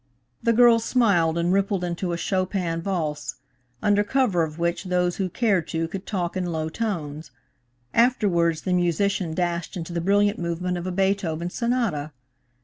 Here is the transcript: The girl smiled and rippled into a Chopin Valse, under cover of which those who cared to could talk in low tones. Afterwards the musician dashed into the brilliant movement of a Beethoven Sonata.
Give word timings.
The 0.41 0.51
girl 0.51 0.79
smiled 0.79 1.37
and 1.37 1.53
rippled 1.53 1.83
into 1.83 2.11
a 2.11 2.17
Chopin 2.17 2.81
Valse, 2.81 3.35
under 3.83 4.03
cover 4.03 4.41
of 4.41 4.57
which 4.57 4.85
those 4.85 5.17
who 5.17 5.29
cared 5.29 5.67
to 5.67 5.87
could 5.87 6.07
talk 6.07 6.35
in 6.35 6.47
low 6.51 6.69
tones. 6.69 7.29
Afterwards 7.93 8.61
the 8.61 8.73
musician 8.73 9.35
dashed 9.35 9.77
into 9.77 9.93
the 9.93 10.01
brilliant 10.01 10.39
movement 10.39 10.79
of 10.79 10.87
a 10.87 10.91
Beethoven 10.91 11.51
Sonata. 11.51 12.13